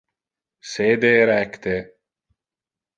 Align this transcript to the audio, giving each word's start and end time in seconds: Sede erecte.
Sede 0.61 1.19
erecte. 1.19 1.75